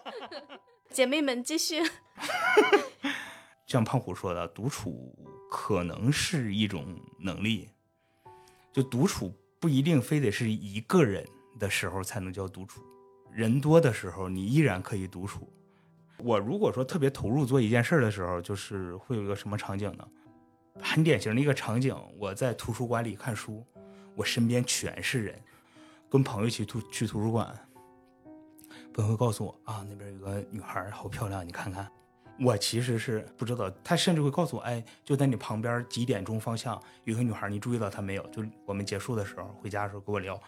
[0.89, 1.81] 姐妹们继续。
[3.71, 5.15] 像胖虎说的，独处
[5.49, 6.85] 可能是一种
[7.17, 7.69] 能力，
[8.73, 11.25] 就独处不一定非得是一个人
[11.57, 12.81] 的时候才能叫独处，
[13.31, 15.49] 人多的时候你依然可以独处。
[16.17, 20.05] 我如果说特别投入做一件事的时候，就是会有一个什么场景呢？
[20.81, 23.65] 很典型的一个场景，我在图书馆里看书，
[24.15, 25.41] 我身边全是人，
[26.09, 27.57] 跟朋友一起图去图书馆，
[28.93, 31.89] 朋友会告诉我啊，那边有个女孩好漂亮，你看看。
[32.43, 38.23] 我其实是不知道，他甚至会告诉我，哎，就在你旁边几点钟方向有个女孩，你注意到她没有？
[38.27, 40.41] 就我们结束的时候回家的时候跟我聊，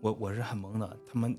[0.00, 1.38] 我我是很懵的，他们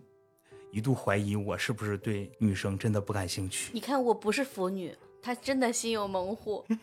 [0.71, 3.71] 一度怀疑我是不是对女生真的不感兴趣。
[3.73, 6.63] 你看我不是腐女，她真的心有猛虎。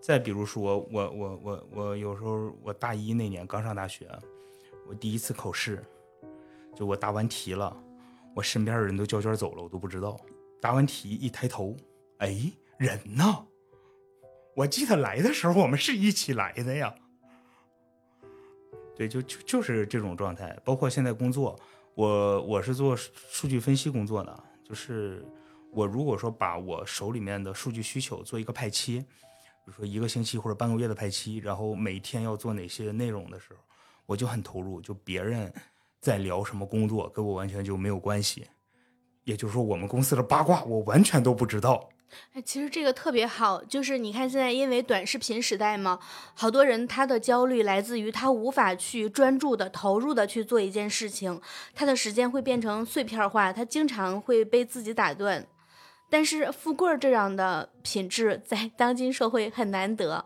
[0.00, 4.08] 再比如说，我我我我有时候我大一那年刚上大学，
[4.88, 5.84] 我第一次考试，
[6.74, 7.76] 就我答完题了，
[8.38, 10.16] 我身边的人都交卷走了，我都不知道。
[10.60, 11.76] 答完题一抬头，
[12.18, 12.40] 哎，
[12.76, 13.24] 人呢？
[14.54, 16.94] 我记得来的时候我们是一起来的呀。
[18.94, 20.56] 对，就就就是这种状态。
[20.64, 21.58] 包括现在工作，
[21.96, 25.26] 我我是做数据分析工作的，就是
[25.72, 29.00] 我如果说把我手里面的数据需求做一个派期。
[29.00, 33.58] 比如说一个星期或者半个月的排期，然后每天要做哪些内容的时候，
[34.06, 34.80] 我就很投入。
[34.80, 35.52] 就别人
[36.00, 38.46] 在聊什么工作，跟我完全就没有关系。
[39.24, 41.88] 也就是说，我们公司的八卦我完全都不知道。
[42.32, 45.98] 哎，其实这个特别好，就是你看现在因为短视频时代嘛，
[46.32, 51.38] 好多人他的焦虑来自于他无法去专注的、投入的去做一件事情，
[51.74, 55.46] 他的时间会变成碎片化，他经常会被自己打断。
[56.08, 60.24] 但是富贵儿这样的品质在当今社会很难得。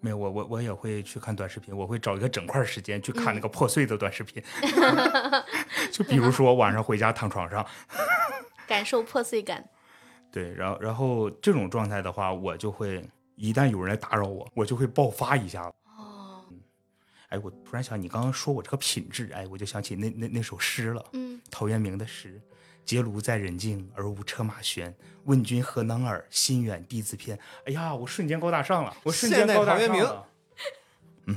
[0.00, 4.42] 没有，我我我也会去看短视频，我会找一个整块时间去看那个破碎的短视频。
[5.90, 7.66] 就比如说晚上回家躺床上，
[8.68, 9.68] 感受破碎感。
[10.30, 13.02] 对，然后然后这种状态的话，我就会
[13.36, 15.74] 一旦有人来打扰我，我就会爆发一下子。
[15.96, 16.44] 哦，
[17.28, 21.04] 哎，我突然想，你刚刚说我这个品质，哎，我就想起那那那首诗了。
[21.12, 22.40] 嗯，陶渊明的诗。
[22.86, 24.94] 结庐在人境，而无车马喧。
[25.24, 26.24] 问君何能尔？
[26.30, 27.36] 心远地自偏。
[27.64, 30.28] 哎呀，我瞬间高大上了，我瞬间高大上了。
[31.26, 31.34] 嗯，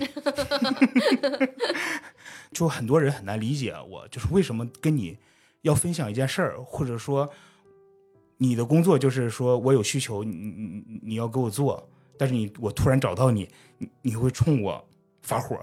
[2.54, 5.18] 就很多人很难理解我，就是为什么跟你
[5.64, 7.28] 要分享一件事儿，或者说
[8.38, 14.88] 你的工作就是说我有需求，你你你要给我做，但是你我突然找到你，你你会冲我
[15.24, 15.60] 发火，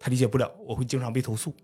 [0.00, 1.54] 他理解不了，我会经常被投诉。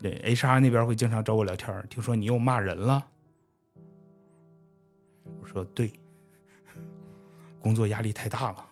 [0.00, 3.06] 对，HR 那边会经常找我聊天听说你又骂人了。
[5.40, 5.92] 我说对，
[7.60, 8.66] 工作压力太大了。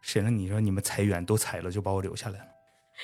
[0.00, 2.46] 谁让你说你们裁员都裁了，就把我留下来了？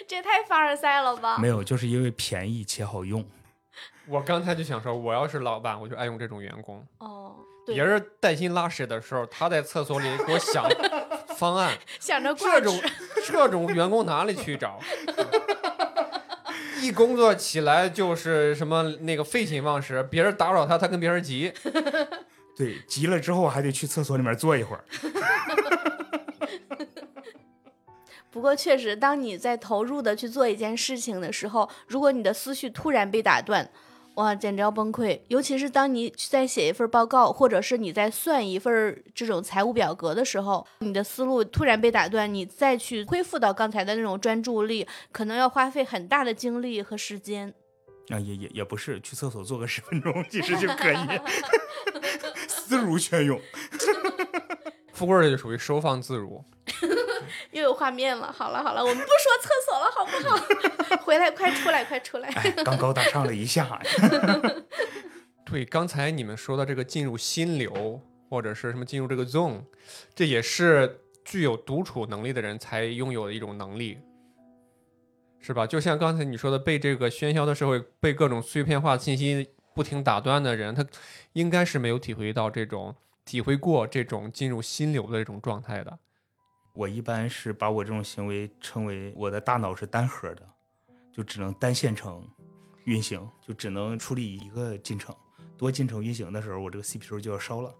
[0.06, 1.36] 这也太凡尔赛了吧！
[1.38, 3.24] 没有，就是因为便宜且好用。
[4.06, 6.86] 我刚才就想说，我要是老板，我就爱用这种员工。
[6.98, 7.34] 哦，
[7.66, 10.64] 别人带薪拉屎的时候，他在厕所里给我想
[11.36, 12.80] 方案， 想着这种
[13.26, 14.78] 这种员工哪里去找？
[16.82, 21.52] 一工作起来就是什么那个废寝忘食，别人打扰他，他跟别人急。
[22.56, 24.84] 对，急了之后还得去厕所里面坐一会儿。
[28.30, 33.70] 不过确实，当你在投入的去做一件事情的时候，如果你的思绪突然被打断。
[34.16, 35.18] 哇，简直要崩溃！
[35.28, 47.54] 尤其是当你在写一份报告，或者是你在算一份这种财务表格的时候，你的思路突然被打断，你再去恢复到刚才的那种专注力，可能要花费很大的精力和时间。
[48.08, 50.96] 啊，也也也不是，去厕所坐个十分钟其实就可以
[52.48, 53.40] 思如泉涌。
[55.02, 56.44] 富贵儿就属于收放自如。
[57.50, 60.96] 又有画面了，好了好了，我们不说厕所了，好不好？
[61.02, 62.30] 回来，快出来，快出来！
[62.64, 63.80] 刚高大上了一下。
[65.44, 69.64] 对，刚才你们说的这个进入心流，或者是什么进入这个 zone，
[70.14, 73.98] 这也是具有独处能力的人才拥有的一种能力，
[75.40, 75.66] 是吧？
[75.66, 80.86] 就像刚才你说的，被这个喧嚣的社会、被各种碎片化信息不停打断的人，他
[81.32, 85.98] 应该是没有体会到这种、体会过这种进入心流的这种状态的。
[86.74, 90.48] 我一般是把我这种行为称为我的大脑是单核的，
[91.12, 92.26] 就只能单线程
[92.84, 95.14] 运行，就只能处理一个进程。
[95.58, 97.74] 多进程运行的时候，我这个 CPU 就要烧了。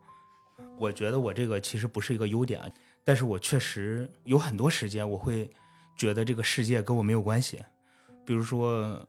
[0.79, 5.51] 我觉得我这个其实不是一个优点，但是我确实有很多时间我会
[5.97, 7.61] 觉得这个世界跟我没有关系。
[8.25, 9.05] 比如说，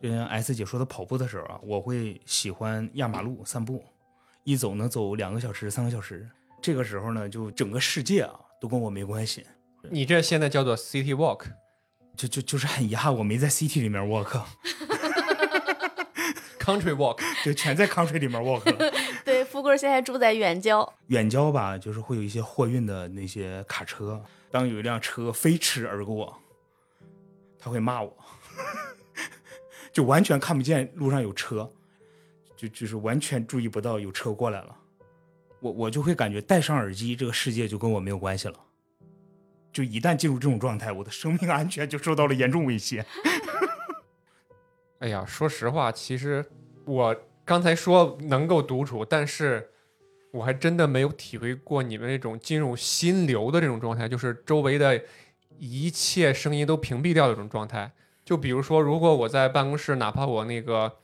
[0.00, 3.84] 就像 S 姐说的跑步的时候啊，我会喜欢压马路散步，
[4.44, 6.26] 一走能走两个小时、三个小时。
[6.62, 8.32] 这个时候呢，就整个世界啊。
[8.60, 9.44] 都跟我没关系，
[9.90, 11.44] 你这现在叫做 city walk，
[12.16, 18.62] 就就就是很遗憾我没在 city 里面 walk，country walk， 就， 全在 country 里面 walk。
[19.22, 26.34] 对，富贵现在住在远郊，远郊吧，就是会有一些货运的那些卡车，当有一辆车飞驰而过，
[27.58, 28.16] 他会骂我，
[29.92, 31.70] 就完全看不见路上有车，
[32.68, 34.76] 就就是完全注意不到有车过来了。
[35.60, 38.58] 我我就会感觉戴上耳机，这个世界就跟我没有关系了。
[39.72, 43.04] 就一旦进入这种状态，我的生命安全就受到了严重威胁。
[45.00, 46.44] 哎呀，说实话，其实
[46.84, 49.70] 我刚才说能够独处，但是
[50.30, 55.02] 我还真的没有体会过你们那种进入心流的这种状态，就是周围的
[55.58, 57.92] 一切声音都屏蔽掉的这种状态。
[58.24, 60.98] 就比如说，如果我在办公室，哪怕我那个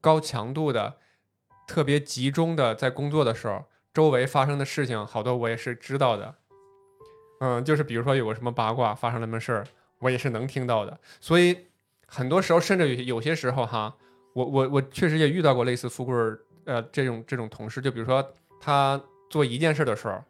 [0.00, 0.96] 高强度的、
[1.66, 6.34] 特别集中的在工作的时候，周围发生的事情好多我也是知道的。
[7.40, 9.66] 嗯，就是比如说有个什么八卦发生了什么事儿，
[9.98, 10.98] 我也是能听到的。
[11.20, 11.56] 所以
[12.06, 13.94] 很多时候，甚至有有些时候哈，
[14.32, 18.26] 我我我确实也遇到过类似富贵儿呃这种这种同事，就比如说
[18.60, 20.22] 他做一件事的时候，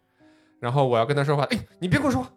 [0.59, 2.33] 然后我要跟他说话，哎，你别跟我说话，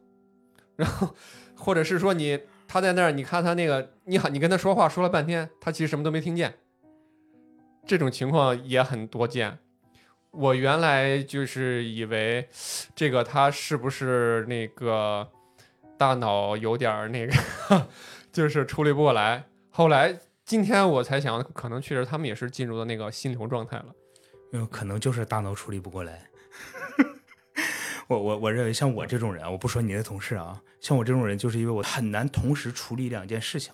[0.75, 1.15] 然后
[1.55, 6.53] 或者是说你他在那儿，你看他那个你好，你跟他说话说了半天，他其实什么都没听见，
[7.87, 9.57] 这种情况也很多见。
[10.31, 12.47] 我原来就是以为
[12.93, 15.27] 这个他是不是那个
[15.97, 17.33] 大脑有点那个，
[18.31, 19.45] 就是处理不过来。
[19.69, 23.85] 后来今天我才想，可能确实他们也是进入了那个心流状态了。
[24.51, 26.25] 没有可能就是大脑处理不过来。
[28.07, 33.73] 我我我认为像我这种人，我不说你的同事啊，像我这种人，就是因为我很难同时处理两件事情。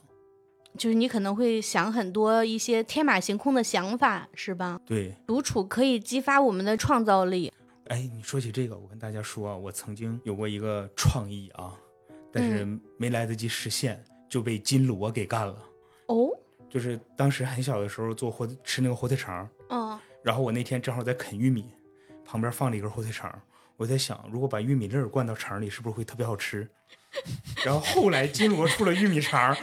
[0.77, 4.79] 就是你可能会想很多一些天马行空的想法，是吧？
[4.85, 7.51] 对，独处可以激发我们的创造力。
[7.87, 11.73] 哎，你说起这个，我跟大家说啊，我曾经有过一个创意啊，
[12.31, 12.65] 但是
[12.97, 15.55] 没来得及实现，就被金锣给干了。
[16.07, 16.29] 哦，
[16.69, 21.65] 就是当时很小的时候做火吃那个火腿肠，嗯，然后我那天正好在啃玉米，
[22.25, 23.37] 旁边放了一根火腿肠，
[23.77, 26.67] 我在想，如果把玉米粒儿灌到肠里，是不是会特别好吃？
[27.63, 29.55] 然后后来金锣出了玉米肠，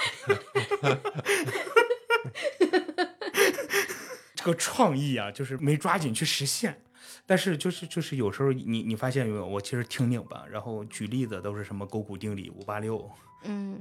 [4.34, 6.80] 这个创意啊，就是没抓紧去实现。
[7.26, 13.08] 但是就是就是有时候你你发现没有，我其实挺拧巴，然后举例子都是什么勾股定理、五八六、
[13.44, 13.80] 嗯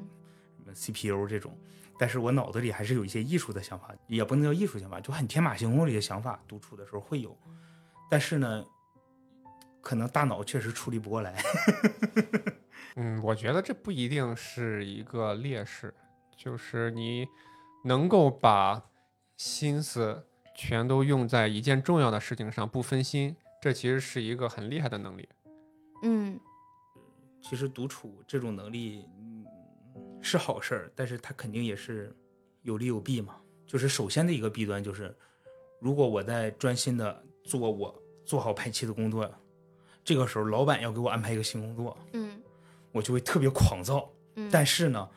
[0.55, 1.57] 什么 CPU 这种，
[1.97, 7.35] 但是我脑子里还是有一些艺术的想法，也不能叫艺术想法，就很天马行空的一些想法，独处的时候会有，
[8.07, 8.63] 但是呢，
[9.81, 11.41] 可能大脑确实处理不过来。
[12.97, 15.91] 嗯，我觉得这不一定是一个劣势，
[16.41, 17.27] 就是你
[17.83, 18.81] 能够把
[19.35, 20.25] 心思
[20.55, 25.27] 全都用在一件重要的事情上，不分心，这其实是一个很厉害的能力。
[26.01, 26.39] 嗯
[27.41, 29.45] 其实独处这种能力，嗯，
[30.21, 32.15] 是好事儿，但是它肯定也是
[32.61, 33.35] 有利有弊嘛。
[33.67, 35.13] 就是首先的一个弊端就是，
[35.79, 37.93] 如果我在专心的做我
[38.25, 39.29] 做好排期的工作，
[40.05, 42.41] 这个时候老板要给我安排一个新工作，嗯
[42.93, 44.09] 我就会特别狂躁。
[44.35, 45.09] 嗯，但是呢，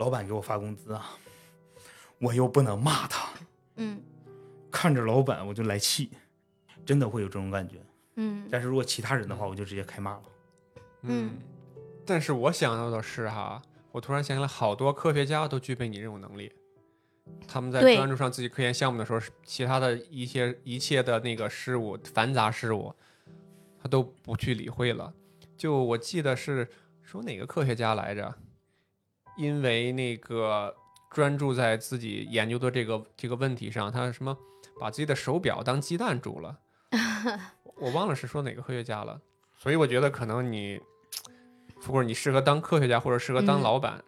[0.00, 1.10] 老板给我发工资啊，
[2.18, 3.28] 我又不能骂他，
[3.76, 4.02] 嗯
[4.70, 6.10] 看着老板我就来气，
[6.86, 7.76] 真的会有这种感觉。
[8.16, 10.22] 嗯但是如果其他人的话，我就直接开骂了。
[11.02, 11.32] 嗯
[12.06, 13.60] 但是我想到的是哈，
[13.92, 16.50] 我突然想起来，好多科学家都具备你这种能力。
[17.46, 22.94] 他们在专注上自己科研项目的时候，其他的一些一切的那个事物、繁杂事物，
[23.82, 25.12] 他都不去理会了。
[25.58, 26.66] 就我记得是
[27.02, 28.34] 说哪个科学家来着，
[29.40, 30.74] 因为那个
[31.10, 34.36] 专注在自己研究的这个这个问题上，他什么
[34.78, 36.58] 把自己的手表当鸡蛋煮了，
[37.80, 39.18] 我忘了是说哪个科学家了。
[39.56, 40.78] 所以我觉得可能你，
[41.80, 43.62] 富贵，你适合当科学家，或者适合当嗯。
[43.62, 44.04] 老板，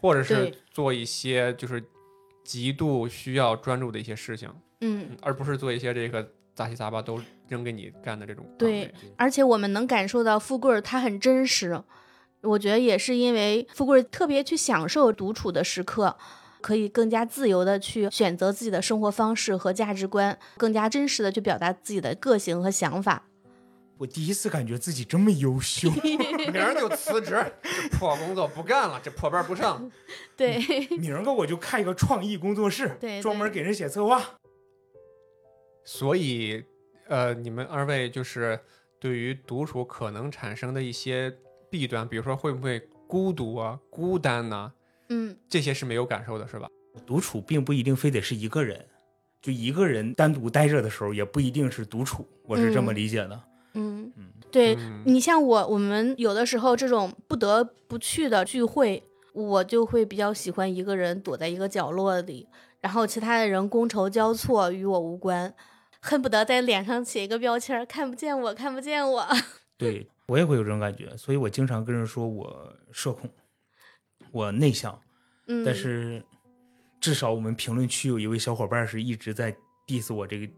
[0.00, 1.84] 或者是做一些就是
[2.44, 8.92] 极度需要专注的一些事情，嗯，而不是做一些这个杂七杂八都扔给你干的这种对。
[9.16, 11.80] 而且我们能感受到富贵儿他很真实，
[12.42, 16.16] 我觉得也是因为富贵儿特别去享受独处的时刻，
[16.60, 23.24] 可以更加自由的去选择自己的生活方式和价值观，更加真实的去表达自己的个性和想法。
[23.98, 25.90] 我第一次感觉自己这么优秀。
[26.52, 29.90] 明儿就辞职，这破工作不干了，这破班不上。
[30.36, 30.58] 对，
[30.96, 34.38] 明儿个我就开一个创意工作室，对专门给人写策划。
[35.84, 36.62] 所以，
[37.08, 38.60] 呃，你们二位就是
[39.00, 41.36] 对于独处可能产生的一些
[41.70, 44.72] 弊端，比如说会不会孤独啊、孤单呐、
[45.08, 46.68] 嗯这些是没有感受的，是吧？
[47.06, 48.84] 独处并不一定非得是一个人，
[49.40, 52.26] 就一个人单独待着的时候，也不一定是独处。
[52.44, 53.40] 我是这么嗯理解的。
[53.74, 59.02] 嗯嗯，对嗯你像我，我们有的时候这种不得不去的聚会，
[59.32, 62.48] 我就会比较喜欢一个人躲在一个角落里，
[62.80, 65.54] 然后其他的人觥筹交错，与我无关，
[66.00, 69.26] 恨不得在脸上写一个标签儿，看不见我，看不见我。
[69.78, 73.28] 对我也会有这种感觉，所以我经常跟人说我社恐，
[74.30, 75.00] 我内向，
[75.46, 76.22] 嗯，但是
[77.00, 79.56] 至少我们评论区有一位小伙伴是一直在
[79.86, 80.52] diss 我这个，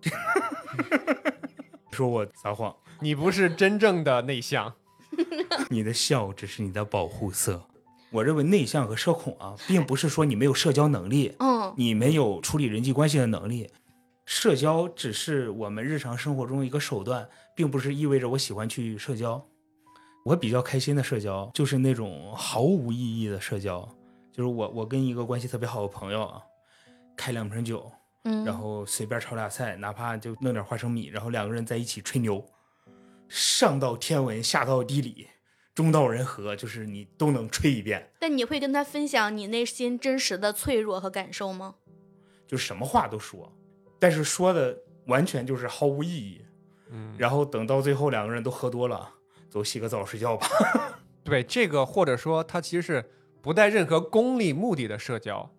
[1.92, 2.74] 说我撒谎。
[3.00, 4.74] 你不是真正的内向，
[5.70, 7.64] 你的笑只是你的保护色。
[8.10, 13.70] 我认为内向和社恐啊，并不是说你没有社交能力，嗯你没有处理人际关系的能力。
[14.26, 19.46] 社交只是我们日常生活中一个手段，并不是意味着我喜欢去社交。
[20.24, 23.80] 我比较开心的社交就是那种毫无意义的社交，
[24.32, 26.42] 就是我我跟一个关系特别好的朋友啊，
[27.16, 27.90] 开两瓶酒，
[28.24, 32.44] 嗯，然后随便炒俩菜，哪怕就弄点花生米，然后两个人在一起吹牛，
[33.28, 35.26] 上到天文，下到地理，
[35.74, 41.76] 中到人和，就是你都能吹一遍，但你会跟他分享你内心真实的脆弱和感受吗？
[42.46, 43.50] 就什么话都说，
[43.98, 46.44] 但是说的完全就是毫无意义。
[46.90, 49.08] 嗯，然后等到最后两个人都喝多了，
[49.50, 50.46] 走洗个澡睡觉吧。
[51.22, 53.10] 对这个或者说它其实是
[53.42, 55.50] 不带任何功利目的的社交。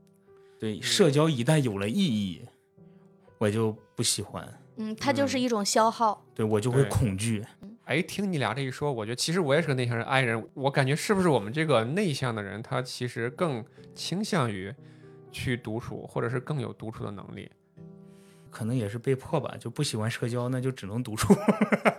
[0.60, 2.48] 对，社交一旦有了意义，
[3.38, 6.26] 我就不喜欢，嗯，它就是一种消耗。
[6.34, 7.44] 对我就会恐惧。
[7.86, 10.48] 哎，听你俩这一说，我觉得其实我也是个内向人，i 人。
[10.54, 13.66] 我感觉是不是我们这个内向的人，他其实更
[13.96, 14.74] 倾向于
[15.32, 17.50] 去独处，或者是更有独处的能力。
[18.50, 21.34] 可能也是被迫吧，就不喜欢社交，那就只能独处。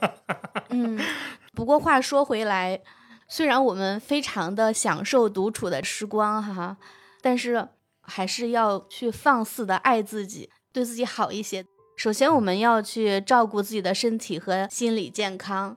[0.71, 0.99] 嗯，
[1.55, 2.81] 不过话说回来，
[3.29, 6.79] 虽然我们非常的享受独处的时光哈，
[7.21, 7.69] 但是
[8.01, 11.65] 还是要去放肆的爱自己，对自己好一些。
[11.95, 15.77] 首先，我们要去照顾自己的身体和心理健康，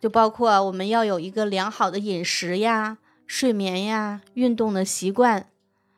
[0.00, 5.48] 就包括我们要有一个良好的饮食呀、睡眠呀、运动的习惯，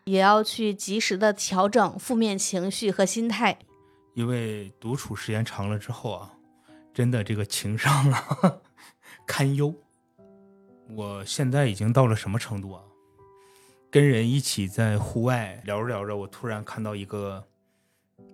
[0.05, 3.59] 也要去及时的调整负面情绪和心态。
[4.12, 6.34] 因为独处时间长了之后啊，
[6.93, 8.59] 真的这个情商啊
[9.26, 9.74] 堪忧。
[10.94, 12.82] 我现在已经到了什么程度啊？
[13.90, 17.42] 跟人一起在户外聊着聊着，我突然看到一个，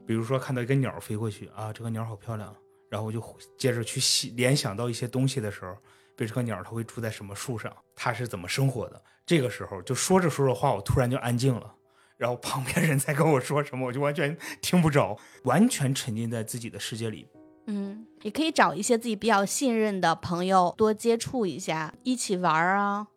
[0.06, 2.54] 比如说看到一个鸟飞过去啊，这个鸟好漂亮，
[2.88, 3.22] 然后我就
[3.58, 5.72] 接着去细联想到一些东西的时候，
[6.16, 9.02] 比如这个鸟它会住在什么树上，它是怎么生活的。
[9.26, 11.74] 这个时候就说着说着话，我突然就安静了。
[12.16, 17.28] 然后旁边人在跟我说什么，我就完全听不着，完全沉浸在自己的世界里。
[17.70, 23.08] 嗯，也可以找一些自己比较信任的朋友多接触一下，一起玩儿啊。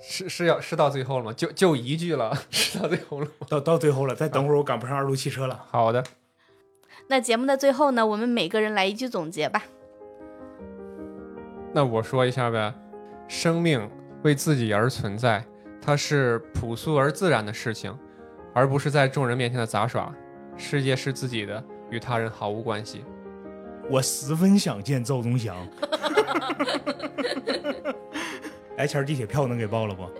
[0.00, 1.32] 是是要是到最后了吗？
[1.34, 3.46] 就就一句了， 是到最后了吗？
[3.50, 5.66] 到到最后了，再等会儿我赶不上二路汽车了。
[5.70, 6.02] 好的，
[7.08, 9.62] 那节目的最后呢，我们每个人来一句总结吧。
[11.74, 12.74] 那我说一下呗。
[13.28, 13.88] 生命
[14.22, 15.44] 为自己而存在，
[15.80, 17.94] 它是朴素而自然的事情，
[18.54, 20.14] 而不是在众人面前的杂耍。
[20.56, 23.04] 世界是自己的，与他人毫无关系。
[23.90, 25.54] 我十分想见赵忠祥。
[28.78, 30.08] 来钱儿地铁票能给报了不？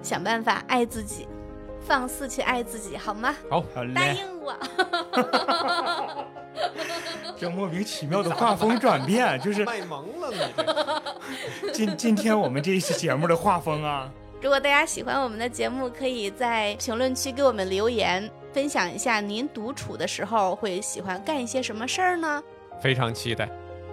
[0.00, 1.26] 想办法爱自己，
[1.80, 3.34] 放肆去爱自己，好吗？
[3.50, 4.54] 好，好答，应我。
[7.36, 10.64] 这莫名其妙的画风转变，就是卖萌了你这。
[11.72, 14.08] 今今天我们这一期节目的画风啊。
[14.40, 22.42] 如果大家喜欢我们的节目，可以在评论区给我们留言，分享一下您独处的时候会喜欢干一些什么事儿呢？
[22.80, 23.46] 非常期待。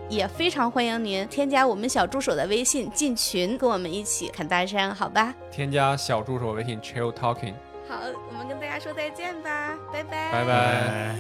[0.08, 5.36] 也非常欢迎您添加我们小助手的微信进群跟我们一起侃大山好吧？
[5.52, 7.54] 添加小助手微信 chill talking
[7.90, 7.96] 好
[8.30, 9.78] 我们跟大家说再见吧。
[9.92, 10.32] 拜拜。
[10.32, 11.16] 拜拜。